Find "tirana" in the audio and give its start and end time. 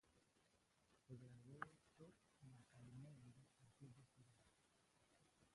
4.15-4.49